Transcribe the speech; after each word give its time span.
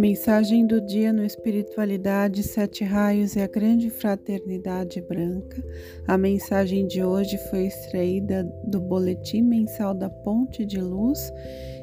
Mensagem 0.00 0.66
do 0.66 0.80
dia 0.80 1.12
no 1.12 1.22
Espiritualidade, 1.22 2.42
Sete 2.42 2.82
Raios 2.84 3.36
e 3.36 3.40
a 3.40 3.46
Grande 3.46 3.90
Fraternidade 3.90 4.98
Branca. 5.02 5.62
A 6.08 6.16
mensagem 6.16 6.86
de 6.86 7.04
hoje 7.04 7.36
foi 7.50 7.66
extraída 7.66 8.42
do 8.64 8.80
Boletim 8.80 9.42
Mensal 9.42 9.92
da 9.92 10.08
Ponte 10.08 10.64
de 10.64 10.80
Luz 10.80 11.30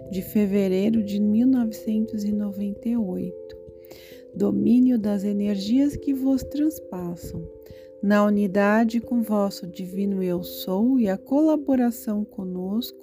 de 0.09 0.23
fevereiro 0.23 1.03
de 1.03 1.21
1998. 1.21 3.55
Domínio 4.33 4.97
das 4.97 5.23
energias 5.23 5.95
que 5.95 6.11
vos 6.11 6.41
transpassam. 6.41 7.47
Na 8.01 8.25
unidade 8.25 8.99
com 8.99 9.21
vosso 9.21 9.67
Divino 9.67 10.23
Eu 10.23 10.41
Sou 10.41 10.99
e 10.99 11.07
a 11.07 11.19
colaboração 11.19 12.25
conosco, 12.25 12.96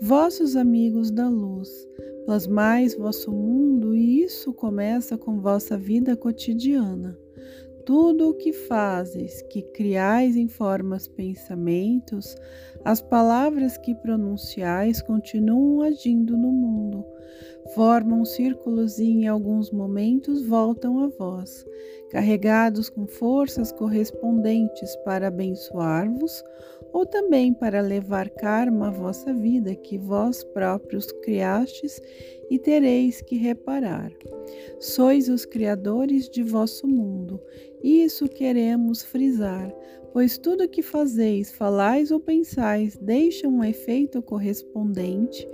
vossos 0.00 0.56
amigos 0.56 1.10
da 1.10 1.28
luz, 1.28 1.86
plasmais 2.24 2.94
vosso 2.94 3.30
mundo 3.30 3.94
e 3.94 4.22
isso 4.22 4.50
começa 4.50 5.18
com 5.18 5.40
vossa 5.40 5.76
vida 5.76 6.16
cotidiana. 6.16 7.18
Tudo 7.84 8.30
o 8.30 8.34
que 8.34 8.50
fazes, 8.52 9.42
que 9.50 9.60
criais 9.60 10.36
em 10.36 10.48
formas 10.48 11.06
pensamentos, 11.06 12.34
as 12.82 13.02
palavras 13.02 13.76
que 13.76 13.94
pronunciais 13.94 15.02
continuam 15.02 15.82
agindo 15.82 16.34
no 16.34 16.50
mundo, 16.50 17.04
formam 17.74 18.24
círculos 18.24 18.98
e 18.98 19.04
em 19.04 19.28
alguns 19.28 19.70
momentos 19.70 20.46
voltam 20.46 20.98
a 21.00 21.08
vós, 21.08 21.66
carregados 22.10 22.88
com 22.88 23.06
forças 23.06 23.70
correspondentes 23.70 24.96
para 25.04 25.28
abençoar-vos 25.28 26.42
ou 26.92 27.06
também 27.06 27.52
para 27.52 27.80
levar 27.80 28.28
karma 28.30 28.88
à 28.88 28.90
vossa 28.90 29.32
vida 29.32 29.74
que 29.74 29.98
vós 29.98 30.42
próprios 30.44 31.10
criastes 31.22 32.00
e 32.50 32.58
tereis 32.58 33.20
que 33.22 33.36
reparar. 33.36 34.12
Sois 34.78 35.28
os 35.28 35.44
criadores 35.44 36.28
de 36.28 36.42
vosso 36.42 36.86
mundo, 36.86 37.40
isso 37.82 38.28
queremos 38.28 39.02
frisar, 39.02 39.72
pois 40.12 40.36
tudo 40.36 40.68
que 40.68 40.82
fazeis, 40.82 41.52
falais 41.52 42.10
ou 42.10 42.18
pensais 42.18 42.96
deixa 43.00 43.48
um 43.48 43.62
efeito 43.62 44.20
correspondente, 44.20 45.46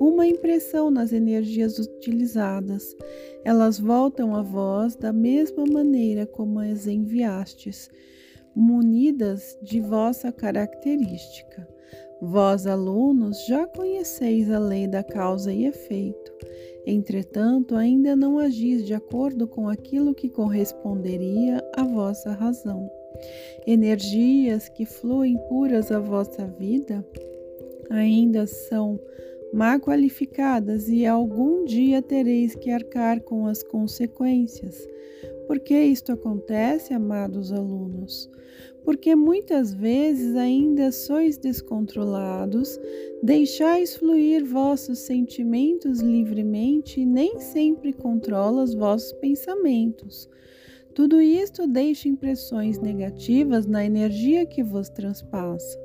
uma 0.00 0.26
impressão 0.26 0.90
nas 0.90 1.12
energias 1.12 1.78
utilizadas. 1.78 2.96
Elas 3.44 3.78
voltam 3.78 4.34
a 4.34 4.42
vós 4.42 4.96
da 4.96 5.12
mesma 5.12 5.64
maneira 5.66 6.26
como 6.26 6.58
as 6.58 6.86
enviastes 6.86 7.90
munidas 8.54 9.58
de 9.62 9.80
vossa 9.80 10.32
característica. 10.32 11.68
Vós, 12.20 12.66
alunos, 12.66 13.46
já 13.46 13.66
conheceis 13.66 14.50
a 14.50 14.58
lei 14.58 14.86
da 14.86 15.02
causa 15.02 15.52
e 15.52 15.64
efeito. 15.64 16.32
Entretanto, 16.86 17.74
ainda 17.74 18.14
não 18.14 18.38
agis 18.38 18.84
de 18.86 18.94
acordo 18.94 19.46
com 19.46 19.68
aquilo 19.68 20.14
que 20.14 20.28
corresponderia 20.28 21.62
à 21.74 21.82
vossa 21.82 22.32
razão. 22.32 22.90
Energias 23.66 24.68
que 24.68 24.84
fluem 24.84 25.36
puras 25.48 25.90
à 25.90 25.98
vossa 25.98 26.46
vida 26.46 27.04
ainda 27.90 28.46
são 28.46 29.00
mal 29.52 29.80
qualificadas 29.80 30.88
e 30.88 31.04
algum 31.04 31.64
dia 31.64 32.00
tereis 32.00 32.54
que 32.54 32.70
arcar 32.70 33.20
com 33.20 33.46
as 33.46 33.62
consequências. 33.62 34.76
Por 35.50 35.58
que 35.58 35.76
isto 35.76 36.12
acontece, 36.12 36.94
amados 36.94 37.50
alunos? 37.50 38.30
Porque 38.84 39.16
muitas 39.16 39.74
vezes 39.74 40.36
ainda 40.36 40.92
sois 40.92 41.36
descontrolados, 41.36 42.78
deixais 43.20 43.96
fluir 43.96 44.44
vossos 44.44 45.00
sentimentos 45.00 45.98
livremente 45.98 47.00
e 47.00 47.04
nem 47.04 47.40
sempre 47.40 47.92
controla 47.92 48.62
os 48.62 48.74
vossos 48.74 49.12
pensamentos. 49.14 50.30
Tudo 50.94 51.20
isto 51.20 51.66
deixa 51.66 52.08
impressões 52.08 52.78
negativas 52.78 53.66
na 53.66 53.84
energia 53.84 54.46
que 54.46 54.62
vos 54.62 54.88
transpassa. 54.88 55.76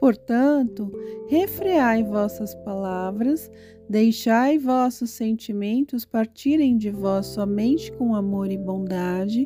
Portanto, 0.00 0.90
refreai 1.28 2.02
vossas 2.02 2.54
palavras, 2.54 3.50
deixai 3.86 4.58
vossos 4.58 5.10
sentimentos 5.10 6.06
partirem 6.06 6.78
de 6.78 6.90
vós 6.90 7.26
somente 7.26 7.92
com 7.92 8.14
amor 8.14 8.50
e 8.50 8.56
bondade, 8.56 9.44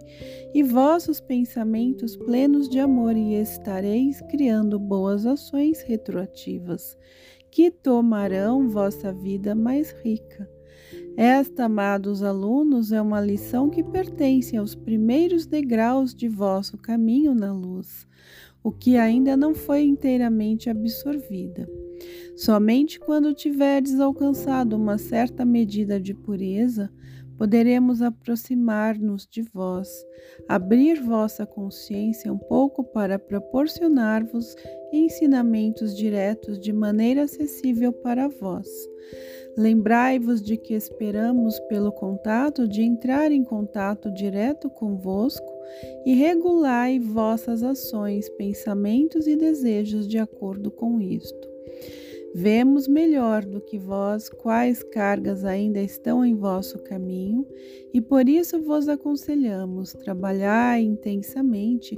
e 0.55 0.63
vossos 0.63 1.21
pensamentos 1.21 2.17
plenos 2.17 2.69
de 2.69 2.79
amor, 2.79 3.17
e 3.17 3.35
estareis 3.35 4.21
criando 4.31 4.79
boas 4.79 5.27
ações 5.27 5.83
retroativas, 5.83 6.97
que 7.51 7.69
tomarão 7.69 8.69
vossa 8.69 9.13
vida 9.13 9.57
mais 9.57 9.91
rica. 10.05 10.49
Esta, 11.17 11.65
amados 11.65 12.23
alunos, 12.23 12.93
é 12.93 13.03
uma 13.03 13.21
lição 13.21 13.69
que 13.69 13.83
pertence 13.83 14.57
aos 14.57 14.75
primeiros 14.77 15.47
degraus 15.47 16.15
de 16.15 16.29
vosso 16.29 16.79
caminho 16.79 17.35
na 17.35 17.53
luz 17.53 18.07
o 18.65 18.73
que 18.73 18.97
ainda 18.97 19.37
não 19.37 19.55
foi 19.55 19.83
inteiramente 19.83 20.71
absorvida. 20.71 21.69
Somente 22.35 22.99
quando 22.99 23.35
tiverdes 23.35 24.01
alcançado 24.01 24.75
uma 24.75 24.97
certa 24.97 25.45
medida 25.45 26.01
de 26.01 26.15
pureza, 26.15 26.91
poderemos 27.37 28.01
aproximar-nos 28.01 29.27
de 29.27 29.43
vós, 29.43 29.89
abrir 30.49 31.01
vossa 31.03 31.45
consciência 31.45 32.33
um 32.33 32.39
pouco 32.39 32.83
para 32.83 33.19
proporcionar-vos 33.19 34.57
ensinamentos 34.93 35.95
diretos 35.95 36.59
de 36.59 36.73
maneira 36.73 37.25
acessível 37.25 37.93
para 37.93 38.29
vós. 38.29 38.69
Lembrai-vos 39.57 40.43
de 40.43 40.57
que 40.57 40.75
esperamos, 40.75 41.61
pelo 41.69 41.93
contato, 41.93 42.67
de 42.67 42.83
entrar 42.83 43.31
em 43.31 43.45
contato 43.45 44.11
direto 44.13 44.71
convosco 44.71 45.54
e 46.05 46.15
regulai 46.15 46.99
vossas 46.99 47.63
ações, 47.63 48.29
pensamentos 48.31 49.27
e 49.27 49.37
desejos 49.37 50.07
de 50.07 50.19
acordo 50.19 50.71
com 50.71 51.01
isto. 51.01 51.55
Vemos 52.37 52.89
melhor 52.89 53.45
do 53.45 53.61
que 53.61 53.79
vós 53.79 54.29
quais 54.29 54.83
cargas 54.83 55.45
ainda 55.45 55.81
estão 55.81 56.25
em 56.25 56.35
vosso 56.35 56.81
caminho, 56.81 57.47
e 57.93 58.01
por 58.01 58.29
isso 58.29 58.61
vos 58.61 58.89
aconselhamos 58.89 59.93
trabalhar 59.93 60.81
intensamente 60.81 61.97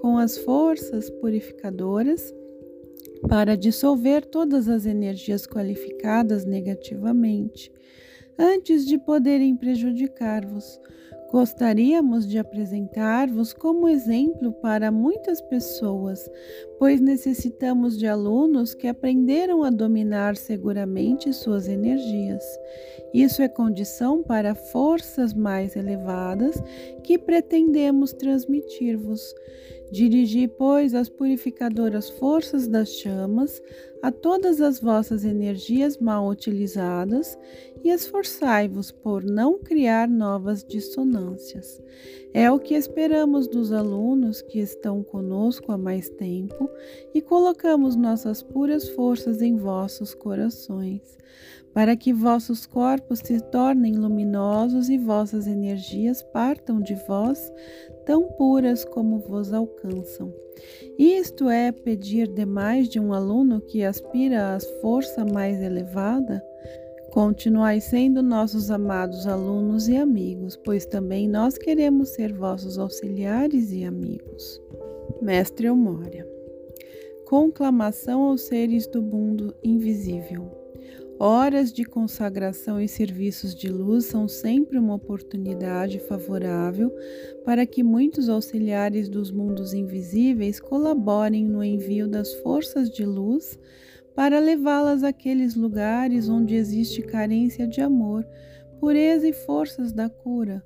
com 0.00 0.18
as 0.18 0.36
forças 0.38 1.08
purificadoras 1.08 2.34
para 3.28 3.56
dissolver 3.56 4.26
todas 4.26 4.68
as 4.68 4.86
energias 4.86 5.46
qualificadas 5.46 6.44
negativamente, 6.44 7.72
antes 8.36 8.84
de 8.84 8.98
poderem 8.98 9.56
prejudicar-vos. 9.56 10.80
Gostaríamos 11.30 12.26
de 12.26 12.38
apresentar-vos 12.38 13.52
como 13.52 13.88
exemplo 13.88 14.52
para 14.52 14.92
muitas 14.92 15.40
pessoas, 15.40 16.30
pois 16.78 17.00
necessitamos 17.00 17.98
de 17.98 18.06
alunos 18.06 18.74
que 18.74 18.86
aprenderam 18.86 19.64
a 19.64 19.70
dominar 19.70 20.36
seguramente 20.36 21.32
suas 21.32 21.66
energias. 21.66 22.44
Isso 23.12 23.42
é 23.42 23.48
condição 23.48 24.22
para 24.22 24.54
forças 24.54 25.34
mais 25.34 25.74
elevadas 25.74 26.62
que 27.02 27.18
pretendemos 27.18 28.12
transmitir-vos. 28.12 29.34
Dirigi, 29.90 30.48
pois, 30.48 30.94
as 30.94 31.08
purificadoras 31.08 32.10
forças 32.10 32.66
das 32.66 32.88
chamas 32.88 33.62
a 34.02 34.10
todas 34.10 34.60
as 34.60 34.80
vossas 34.80 35.24
energias 35.24 35.98
mal 35.98 36.28
utilizadas 36.28 37.38
e 37.86 37.90
esforçai-vos 37.90 38.90
por 38.90 39.22
não 39.22 39.60
criar 39.60 40.08
novas 40.08 40.64
dissonâncias. 40.64 41.80
É 42.34 42.50
o 42.50 42.58
que 42.58 42.74
esperamos 42.74 43.46
dos 43.46 43.70
alunos 43.70 44.42
que 44.42 44.58
estão 44.58 45.04
conosco 45.04 45.70
há 45.70 45.78
mais 45.78 46.08
tempo 46.08 46.68
e 47.14 47.22
colocamos 47.22 47.94
nossas 47.94 48.42
puras 48.42 48.88
forças 48.88 49.40
em 49.40 49.56
vossos 49.56 50.14
corações, 50.14 51.16
para 51.72 51.94
que 51.94 52.12
vossos 52.12 52.66
corpos 52.66 53.20
se 53.20 53.40
tornem 53.52 53.94
luminosos 53.94 54.88
e 54.88 54.98
vossas 54.98 55.46
energias 55.46 56.24
partam 56.24 56.80
de 56.80 56.96
vós 57.06 57.52
tão 58.04 58.24
puras 58.32 58.84
como 58.84 59.20
vos 59.20 59.52
alcançam. 59.52 60.34
Isto 60.98 61.48
é 61.48 61.70
pedir 61.70 62.26
demais 62.26 62.88
de 62.88 62.98
um 62.98 63.12
aluno 63.12 63.60
que 63.60 63.84
aspira 63.84 64.56
à 64.56 64.60
força 64.80 65.24
mais 65.24 65.60
elevada? 65.62 66.42
Continuai 67.16 67.80
sendo 67.80 68.22
nossos 68.22 68.70
amados 68.70 69.26
alunos 69.26 69.88
e 69.88 69.96
amigos, 69.96 70.54
pois 70.54 70.84
também 70.84 71.26
nós 71.26 71.56
queremos 71.56 72.10
ser 72.10 72.30
vossos 72.34 72.78
auxiliares 72.78 73.72
e 73.72 73.84
amigos. 73.84 74.60
Mestre 75.22 75.66
Eumória 75.66 76.28
Conclamação 77.24 78.24
aos 78.24 78.42
seres 78.42 78.86
do 78.86 79.00
mundo 79.02 79.56
invisível. 79.64 80.50
Horas 81.18 81.72
de 81.72 81.86
consagração 81.86 82.78
e 82.78 82.86
serviços 82.86 83.54
de 83.54 83.70
luz 83.70 84.04
são 84.04 84.28
sempre 84.28 84.76
uma 84.76 84.96
oportunidade 84.96 85.98
favorável 86.00 86.94
para 87.46 87.64
que 87.64 87.82
muitos 87.82 88.28
auxiliares 88.28 89.08
dos 89.08 89.30
mundos 89.30 89.72
invisíveis 89.72 90.60
colaborem 90.60 91.46
no 91.46 91.64
envio 91.64 92.06
das 92.08 92.34
forças 92.34 92.90
de 92.90 93.06
luz 93.06 93.58
para 94.16 94.40
levá-las 94.40 95.04
àqueles 95.04 95.54
lugares 95.54 96.28
onde 96.28 96.56
existe 96.56 97.02
carência 97.02 97.68
de 97.68 97.80
amor 97.80 98.26
pureza 98.80 99.28
e 99.28 99.32
forças 99.32 99.92
da 99.92 100.08
cura. 100.08 100.62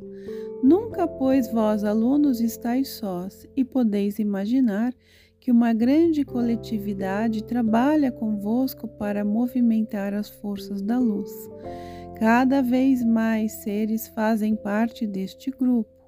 Nunca, 0.62 1.06
pois, 1.06 1.50
vós, 1.50 1.84
alunos, 1.84 2.40
estáis 2.40 2.88
sós 2.88 3.46
e 3.56 3.64
podeis 3.64 4.18
imaginar 4.18 4.92
que 5.38 5.50
uma 5.50 5.72
grande 5.72 6.24
coletividade 6.24 7.44
trabalha 7.44 8.12
convosco 8.12 8.86
para 8.86 9.24
movimentar 9.24 10.12
as 10.12 10.28
forças 10.28 10.82
da 10.82 10.98
luz. 10.98 11.30
Cada 12.18 12.60
vez 12.60 13.02
mais 13.02 13.52
seres 13.52 14.08
fazem 14.08 14.54
parte 14.54 15.06
deste 15.06 15.50
grupo. 15.50 15.99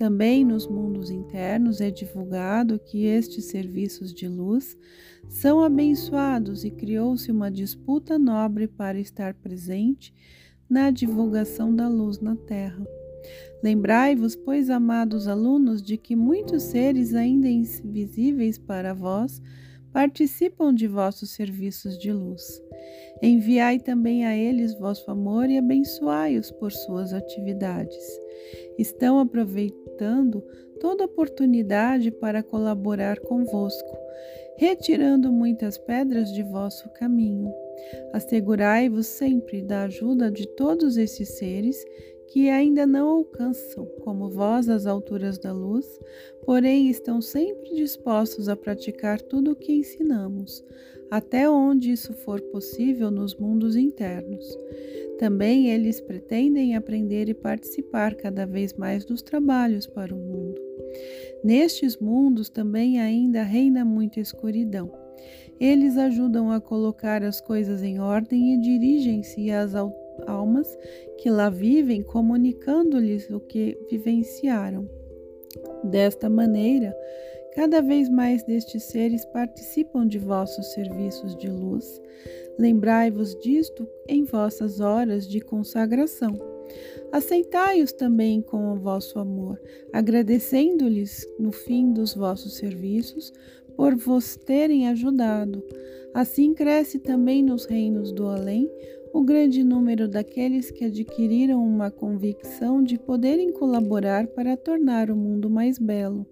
Também 0.00 0.46
nos 0.46 0.66
mundos 0.66 1.10
internos 1.10 1.78
é 1.78 1.90
divulgado 1.90 2.78
que 2.78 3.04
estes 3.04 3.44
serviços 3.44 4.14
de 4.14 4.26
luz 4.26 4.74
são 5.28 5.62
abençoados 5.62 6.64
e 6.64 6.70
criou-se 6.70 7.30
uma 7.30 7.50
disputa 7.50 8.18
nobre 8.18 8.66
para 8.66 8.98
estar 8.98 9.34
presente 9.34 10.14
na 10.70 10.90
divulgação 10.90 11.76
da 11.76 11.86
luz 11.86 12.18
na 12.18 12.34
Terra. 12.34 12.82
Lembrai-vos, 13.62 14.34
pois, 14.34 14.70
amados 14.70 15.28
alunos, 15.28 15.82
de 15.82 15.98
que 15.98 16.16
muitos 16.16 16.62
seres 16.62 17.12
ainda 17.12 17.46
invisíveis 17.50 18.56
para 18.56 18.94
vós 18.94 19.42
participam 19.92 20.74
de 20.74 20.88
vossos 20.88 21.32
serviços 21.32 21.98
de 21.98 22.10
luz. 22.10 22.69
Enviai 23.22 23.78
também 23.78 24.24
a 24.24 24.36
eles 24.36 24.74
vosso 24.74 25.10
amor 25.10 25.50
e 25.50 25.58
abençoai-os 25.58 26.50
por 26.50 26.72
suas 26.72 27.12
atividades. 27.12 28.04
Estão 28.78 29.18
aproveitando 29.18 30.42
toda 30.80 31.04
oportunidade 31.04 32.10
para 32.10 32.42
colaborar 32.42 33.20
convosco, 33.20 33.96
retirando 34.56 35.30
muitas 35.30 35.76
pedras 35.76 36.32
de 36.32 36.42
vosso 36.42 36.88
caminho. 36.94 37.52
Assegurai-vos 38.12 39.06
sempre 39.06 39.62
da 39.62 39.84
ajuda 39.84 40.30
de 40.30 40.46
todos 40.48 40.96
esses 40.96 41.36
seres 41.36 41.84
que 42.30 42.48
ainda 42.48 42.86
não 42.86 43.08
alcançam, 43.08 43.86
como 44.02 44.30
vós, 44.30 44.68
as 44.68 44.86
alturas 44.86 45.36
da 45.36 45.52
luz, 45.52 45.86
porém 46.44 46.88
estão 46.88 47.20
sempre 47.20 47.74
dispostos 47.74 48.48
a 48.48 48.56
praticar 48.56 49.20
tudo 49.20 49.52
o 49.52 49.56
que 49.56 49.72
ensinamos, 49.72 50.64
até 51.10 51.50
onde 51.50 51.90
isso 51.90 52.12
for 52.12 52.40
possível 52.40 53.10
nos 53.10 53.34
mundos 53.34 53.76
internos. 53.76 54.46
Também 55.18 55.68
eles 55.70 56.00
pretendem 56.00 56.76
aprender 56.76 57.28
e 57.28 57.34
participar 57.34 58.14
cada 58.14 58.46
vez 58.46 58.72
mais 58.72 59.04
dos 59.04 59.20
trabalhos 59.20 59.86
para 59.86 60.14
o 60.14 60.18
mundo. 60.18 60.60
Nestes 61.44 61.96
mundos 61.96 62.48
também 62.48 63.00
ainda 63.00 63.42
reina 63.42 63.84
muita 63.84 64.20
escuridão. 64.20 64.90
Eles 65.60 65.98
ajudam 65.98 66.50
a 66.50 66.60
colocar 66.60 67.22
as 67.22 67.40
coisas 67.40 67.82
em 67.82 68.00
ordem 68.00 68.54
e 68.54 68.60
dirigem-se 68.60 69.50
às 69.50 69.74
almas 70.26 70.66
que 71.18 71.28
lá 71.28 71.50
vivem, 71.50 72.02
comunicando-lhes 72.02 73.28
o 73.28 73.40
que 73.40 73.76
vivenciaram. 73.90 74.88
Desta 75.84 76.30
maneira, 76.30 76.96
cada 77.54 77.80
vez 77.80 78.08
mais 78.08 78.42
destes 78.42 78.84
seres 78.84 79.24
participam 79.26 80.06
de 80.06 80.18
vossos 80.18 80.72
serviços 80.72 81.36
de 81.36 81.48
luz. 81.48 82.00
Lembrai-vos 82.58 83.34
disto 83.40 83.88
em 84.08 84.24
vossas 84.24 84.80
horas 84.80 85.28
de 85.28 85.40
consagração. 85.40 86.38
Aceitai-os 87.10 87.92
também 87.92 88.40
com 88.40 88.72
o 88.72 88.76
vosso 88.76 89.18
amor, 89.18 89.60
agradecendo-lhes 89.92 91.26
no 91.38 91.50
fim 91.50 91.92
dos 91.92 92.14
vossos 92.14 92.56
serviços 92.56 93.32
por 93.76 93.96
vos 93.96 94.36
terem 94.36 94.88
ajudado. 94.88 95.64
Assim 96.14 96.54
cresce 96.54 96.98
também 96.98 97.42
nos 97.42 97.64
reinos 97.64 98.12
do 98.12 98.26
além 98.26 98.70
o 99.12 99.22
grande 99.22 99.64
número 99.64 100.08
daqueles 100.08 100.70
que 100.70 100.84
adquiriram 100.84 101.64
uma 101.64 101.90
convicção 101.90 102.82
de 102.82 102.96
poderem 102.96 103.52
colaborar 103.52 104.26
para 104.28 104.56
tornar 104.56 105.10
o 105.10 105.16
mundo 105.16 105.50
mais 105.50 105.78
belo. 105.78 106.26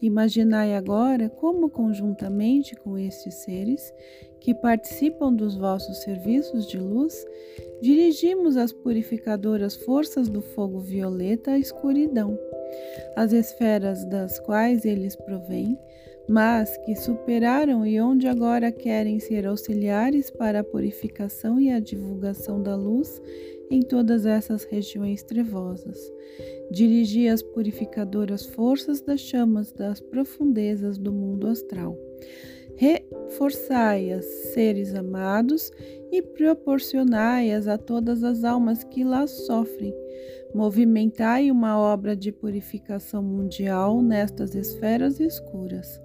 Imaginai 0.00 0.74
agora 0.74 1.28
como, 1.28 1.68
conjuntamente 1.68 2.76
com 2.76 2.96
estes 2.96 3.34
seres 3.34 3.92
que 4.40 4.54
participam 4.54 5.32
dos 5.32 5.56
vossos 5.56 5.98
serviços 6.02 6.66
de 6.66 6.78
luz, 6.78 7.26
dirigimos 7.82 8.56
as 8.56 8.72
purificadoras 8.72 9.74
forças 9.74 10.28
do 10.28 10.40
fogo 10.40 10.78
violeta 10.78 11.52
à 11.52 11.58
escuridão. 11.58 12.38
As 13.16 13.32
esferas 13.32 14.04
das 14.04 14.38
quais 14.38 14.84
eles 14.84 15.16
provêm 15.16 15.76
mas 16.28 16.76
que 16.84 16.94
superaram 16.94 17.86
e 17.86 17.98
onde 17.98 18.28
agora 18.28 18.70
querem 18.70 19.18
ser 19.18 19.46
auxiliares 19.46 20.30
para 20.30 20.60
a 20.60 20.64
purificação 20.64 21.58
e 21.58 21.70
a 21.70 21.80
divulgação 21.80 22.62
da 22.62 22.76
luz 22.76 23.20
em 23.70 23.82
todas 23.82 24.26
essas 24.26 24.64
regiões 24.64 25.22
trevosas. 25.22 25.98
Dirigi 26.70 27.28
as 27.28 27.42
purificadoras 27.42 28.46
forças 28.46 29.00
das 29.00 29.20
chamas 29.20 29.72
das 29.72 30.00
profundezas 30.00 30.98
do 30.98 31.12
mundo 31.12 31.46
astral. 31.46 31.96
Reforçai-as, 32.76 34.24
seres 34.52 34.94
amados, 34.94 35.70
e 36.10 36.22
proporcionai-as 36.22 37.66
a 37.66 37.76
todas 37.76 38.22
as 38.24 38.44
almas 38.44 38.84
que 38.84 39.04
lá 39.04 39.26
sofrem. 39.26 39.94
Movimentai 40.54 41.50
uma 41.50 41.78
obra 41.78 42.16
de 42.16 42.32
purificação 42.32 43.22
mundial 43.22 44.00
nestas 44.00 44.54
esferas 44.54 45.20
escuras. 45.20 46.00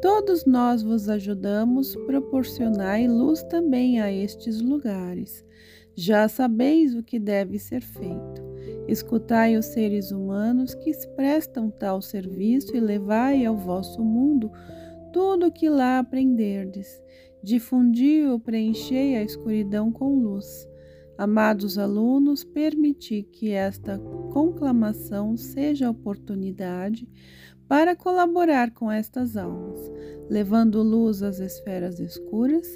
Todos 0.00 0.46
nós 0.46 0.82
vos 0.82 1.08
ajudamos, 1.08 1.94
proporcionai 2.06 3.06
luz 3.06 3.42
também 3.44 4.00
a 4.00 4.10
estes 4.10 4.60
lugares. 4.60 5.44
Já 5.96 6.28
sabeis 6.28 6.94
o 6.94 7.02
que 7.02 7.18
deve 7.18 7.58
ser 7.58 7.80
feito. 7.80 8.42
Escutai 8.88 9.56
os 9.56 9.66
seres 9.66 10.10
humanos 10.10 10.74
que 10.74 10.90
prestam 11.14 11.70
tal 11.70 12.02
serviço 12.02 12.76
e 12.76 12.80
levai 12.80 13.46
ao 13.46 13.56
vosso 13.56 14.02
mundo 14.02 14.50
tudo 15.12 15.46
o 15.46 15.52
que 15.52 15.70
lá 15.70 16.00
aprenderdes. 16.00 17.00
Difundi-o, 17.42 18.40
preenchei 18.40 19.16
a 19.16 19.22
escuridão 19.22 19.92
com 19.92 20.18
luz. 20.18 20.68
Amados 21.16 21.78
alunos, 21.78 22.42
permiti 22.42 23.22
que 23.22 23.52
esta 23.52 23.98
conclamação 24.32 25.36
seja 25.36 25.88
oportunidade 25.88 27.08
para 27.68 27.94
colaborar 27.94 28.72
com 28.72 28.90
estas 28.90 29.36
almas, 29.36 29.80
levando 30.28 30.82
luz 30.82 31.22
às 31.22 31.38
esferas 31.38 32.00
escuras 32.00 32.66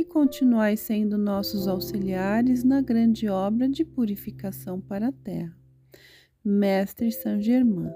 e 0.00 0.04
continuai 0.04 0.78
sendo 0.78 1.18
nossos 1.18 1.68
auxiliares 1.68 2.64
na 2.64 2.80
grande 2.80 3.28
obra 3.28 3.68
de 3.68 3.84
purificação 3.84 4.80
para 4.80 5.08
a 5.08 5.12
Terra. 5.12 5.54
Mestre 6.42 7.12
Saint 7.12 7.42
Germain 7.42 7.92